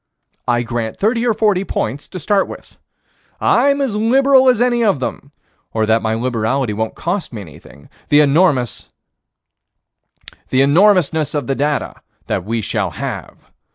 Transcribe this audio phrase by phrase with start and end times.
[0.47, 2.79] I grant thirty or forty points to start with.
[3.39, 5.31] I'm as liberal as any of them
[5.73, 8.87] or that my liberality won't cost me anything the enormousness
[11.35, 13.51] of the data that we shall have.